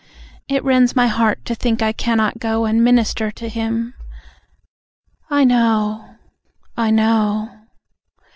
It 0.47 0.63
rends 0.63 0.95
my 0.95 1.05
heart 1.05 1.45
to 1.45 1.53
think 1.53 1.83
I 1.83 1.91
cannot 1.91 2.39
go 2.39 2.65
And 2.65 2.83
minister 2.83 3.29
to 3.29 3.47
him.... 3.47 3.93
I 5.29 5.43
know. 5.43 6.15
I 6.75 6.89
know. 6.89 7.51